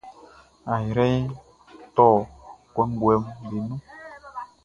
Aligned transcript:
Ayrɛʼn 0.73 1.23
tɔ 1.95 2.05
kɔnguɛʼm 2.73 3.23
be 3.47 3.57
nun. 3.67 3.81